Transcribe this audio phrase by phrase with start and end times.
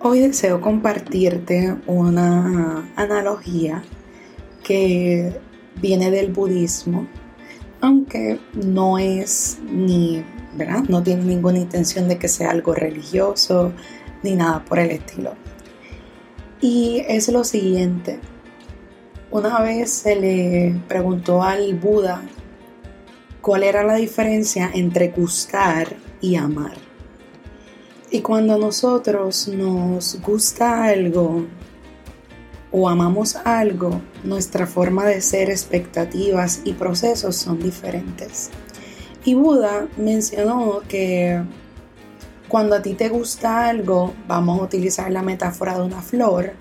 [0.00, 3.82] Hoy deseo compartirte una analogía
[4.62, 5.40] que
[5.82, 7.08] viene del budismo,
[7.80, 10.24] aunque no es ni,
[10.54, 10.84] ¿verdad?
[10.88, 13.72] No tiene ninguna intención de que sea algo religioso
[14.22, 15.32] ni nada por el estilo.
[16.60, 18.20] Y es lo siguiente.
[19.32, 22.22] Una vez se le preguntó al Buda
[23.40, 25.88] cuál era la diferencia entre gustar
[26.20, 26.87] y amar.
[28.10, 31.44] Y cuando nosotros nos gusta algo
[32.72, 38.48] o amamos algo, nuestra forma de ser, expectativas y procesos son diferentes.
[39.26, 41.42] Y Buda mencionó que
[42.48, 46.54] cuando a ti te gusta algo, vamos a utilizar la metáfora de una flor,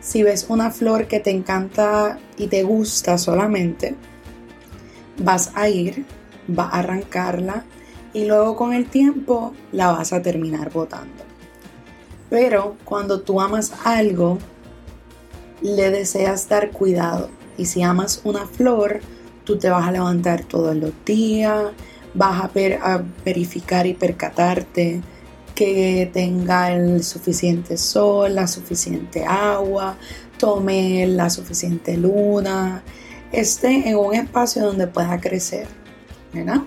[0.00, 3.94] si ves una flor que te encanta y te gusta solamente,
[5.18, 6.06] vas a ir,
[6.46, 7.64] vas a arrancarla
[8.12, 11.24] y luego con el tiempo la vas a terminar botando.
[12.30, 14.38] Pero cuando tú amas algo,
[15.62, 17.30] le deseas dar cuidado.
[17.56, 19.00] Y si amas una flor,
[19.44, 21.72] tú te vas a levantar todos los días,
[22.14, 22.50] vas a,
[22.82, 25.00] a verificar y percatarte
[25.54, 29.96] que tenga el suficiente sol, la suficiente agua,
[30.38, 32.82] tome la suficiente luna,
[33.32, 35.66] esté en un espacio donde pueda crecer,
[36.32, 36.62] ¿verdad?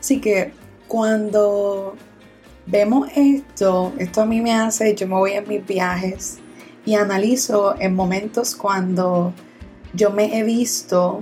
[0.00, 0.52] Así que
[0.88, 1.94] cuando
[2.66, 6.38] vemos esto, esto a mí me hace, yo me voy en mis viajes
[6.86, 9.32] y analizo en momentos cuando
[9.92, 11.20] yo me he visto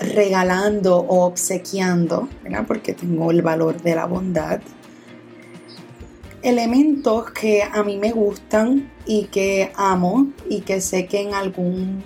[0.00, 2.64] regalando o obsequiando, ¿verdad?
[2.66, 4.60] porque tengo el valor de la bondad,
[6.42, 12.02] elementos que a mí me gustan y que amo y que sé que en algún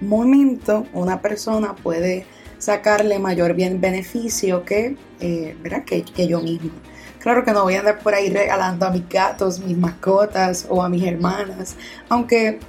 [0.00, 2.26] momento una persona puede
[2.58, 6.70] sacarle mayor bien beneficio que, eh, Que, que yo mismo.
[7.20, 10.82] Claro que no voy a andar por ahí regalando a mis gatos, mis mascotas o
[10.82, 11.76] a mis hermanas,
[12.08, 12.60] aunque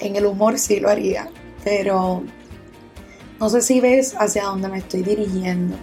[0.00, 1.28] en el humor sí lo haría,
[1.62, 2.22] pero
[3.38, 5.76] no sé si ves hacia dónde me estoy dirigiendo.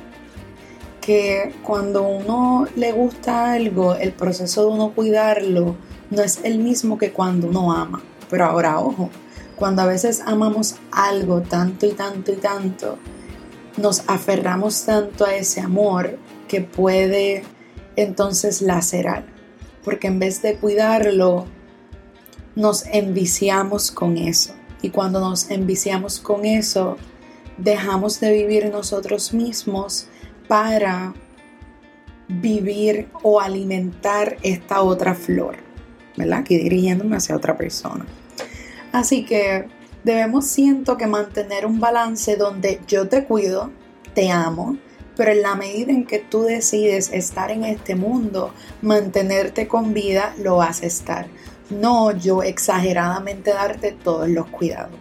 [1.01, 5.75] Que cuando uno le gusta algo, el proceso de uno cuidarlo
[6.09, 8.01] no es el mismo que cuando uno ama.
[8.29, 9.09] Pero ahora, ojo,
[9.56, 12.97] cuando a veces amamos algo tanto y tanto y tanto,
[13.78, 17.44] nos aferramos tanto a ese amor que puede
[17.96, 19.25] entonces lacerar,
[19.84, 21.46] porque en vez de cuidarlo,
[22.56, 24.53] nos enviciamos con eso.
[24.81, 26.97] Y cuando nos enviciamos con eso,
[27.57, 30.07] dejamos de vivir nosotros mismos
[30.47, 31.13] para
[32.28, 35.57] vivir o alimentar esta otra flor,
[36.16, 36.44] ¿verdad?
[36.44, 38.06] Que dirigiéndome hacia otra persona.
[38.91, 39.68] Así que
[40.09, 43.69] debemos siento que mantener un balance donde yo te cuido,
[44.15, 44.75] te amo,
[45.15, 50.33] pero en la medida en que tú decides estar en este mundo, mantenerte con vida,
[50.39, 51.27] lo vas a estar.
[51.69, 54.97] No yo exageradamente darte todos los cuidados.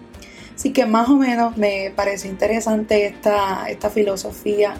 [0.54, 4.74] Así que más o menos me parece interesante esta, esta filosofía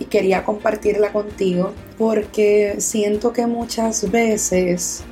[0.00, 5.04] y quería compartirla contigo porque siento que muchas veces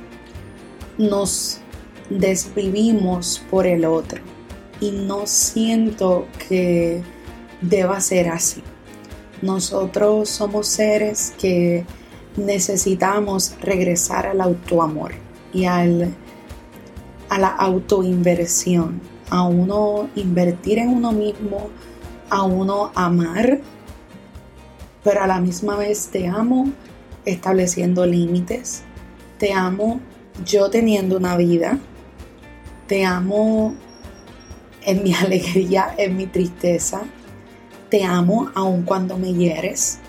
[0.97, 1.61] nos
[2.09, 4.36] desvivimos por el otro
[4.79, 7.01] y no siento que
[7.61, 8.61] deba ser así.
[9.41, 11.85] Nosotros somos seres que
[12.35, 15.11] necesitamos regresar al autoamor
[15.53, 16.13] y al,
[17.29, 21.69] a la autoinversión, a uno invertir en uno mismo,
[22.29, 23.59] a uno amar,
[25.03, 26.71] pero a la misma vez te amo
[27.25, 28.83] estableciendo límites,
[29.37, 29.99] te amo
[30.45, 31.77] yo teniendo una vida,
[32.87, 33.75] te amo
[34.87, 37.01] en mi alegría, en mi tristeza.
[37.89, 39.99] Te amo aun cuando me hieres.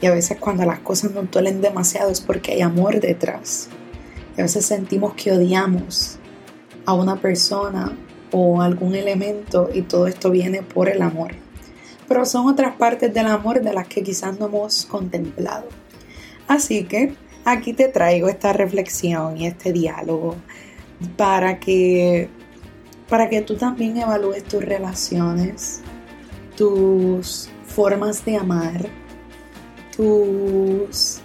[0.00, 3.68] Y a veces cuando las cosas nos duelen demasiado es porque hay amor detrás.
[4.36, 6.18] Y a veces sentimos que odiamos
[6.86, 7.96] a una persona
[8.30, 11.32] o algún elemento y todo esto viene por el amor.
[12.06, 15.68] Pero son otras partes del amor de las que quizás no hemos contemplado.
[16.46, 20.36] Así que aquí te traigo esta reflexión y este diálogo
[21.16, 22.30] para que
[23.08, 25.80] para que tú también evalúes tus relaciones,
[26.56, 28.88] tus formas de amar,
[29.96, 31.20] tus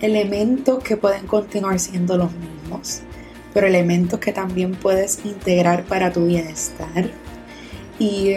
[0.00, 3.00] elementos que pueden continuar siendo los mismos,
[3.54, 7.10] pero elementos que también puedes integrar para tu bienestar.
[7.98, 8.34] Y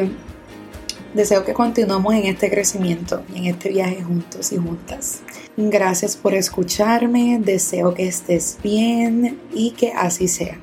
[1.13, 5.21] deseo que continuemos en este crecimiento y en este viaje juntos y juntas.
[5.57, 10.59] Gracias por escucharme, deseo que estés bien y que así sea.